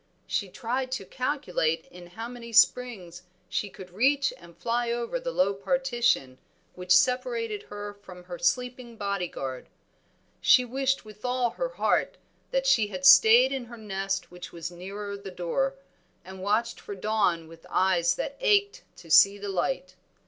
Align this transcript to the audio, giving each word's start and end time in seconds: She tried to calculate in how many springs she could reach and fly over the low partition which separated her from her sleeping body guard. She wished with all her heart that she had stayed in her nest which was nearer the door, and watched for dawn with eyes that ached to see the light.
She 0.25 0.49
tried 0.49 0.91
to 0.93 1.05
calculate 1.05 1.87
in 1.91 2.07
how 2.07 2.27
many 2.27 2.51
springs 2.53 3.21
she 3.47 3.69
could 3.69 3.91
reach 3.91 4.33
and 4.39 4.57
fly 4.57 4.89
over 4.91 5.19
the 5.19 5.29
low 5.31 5.53
partition 5.53 6.39
which 6.73 6.91
separated 6.97 7.61
her 7.69 7.93
from 7.93 8.23
her 8.23 8.39
sleeping 8.39 8.95
body 8.97 9.27
guard. 9.27 9.69
She 10.41 10.65
wished 10.65 11.05
with 11.05 11.23
all 11.23 11.51
her 11.51 11.69
heart 11.69 12.17
that 12.49 12.65
she 12.65 12.87
had 12.87 13.05
stayed 13.05 13.51
in 13.51 13.65
her 13.65 13.77
nest 13.77 14.31
which 14.31 14.51
was 14.51 14.71
nearer 14.71 15.15
the 15.15 15.29
door, 15.29 15.75
and 16.25 16.41
watched 16.41 16.79
for 16.79 16.95
dawn 16.95 17.47
with 17.47 17.67
eyes 17.69 18.15
that 18.15 18.37
ached 18.39 18.81
to 18.95 19.11
see 19.11 19.37
the 19.37 19.49
light. 19.49 19.93